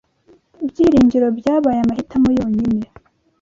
Byiringiro 0.69 1.27
byabaye 1.37 1.79
amahitamo 1.81 2.29
yonyine 2.37 2.85